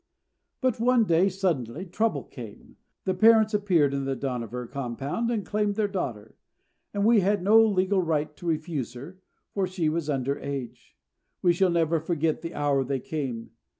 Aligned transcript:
But 0.61 0.79
one 0.79 1.03
day, 1.03 1.29
suddenly, 1.29 1.85
trouble 1.85 2.23
came. 2.23 2.75
The 3.05 3.13
parents 3.13 3.53
appeared 3.53 3.93
in 3.93 4.05
the 4.05 4.15
Dohnavur 4.15 4.65
compound 4.65 5.29
and 5.29 5.45
claimed 5.45 5.75
their 5.75 5.87
daughter; 5.87 6.35
and 6.91 7.05
we 7.05 7.19
had 7.19 7.43
no 7.43 7.63
legal 7.63 8.01
right 8.01 8.35
to 8.37 8.47
refuse 8.47 8.93
her, 8.95 9.21
for 9.53 9.67
she 9.67 9.89
was 9.89 10.09
under 10.09 10.39
age. 10.39 10.97
We 11.43 11.53
shall 11.53 11.69
never 11.69 11.99
forget 11.99 12.41
the 12.41 12.55
hour 12.55 12.83
they 12.83 12.99
came. 12.99 13.51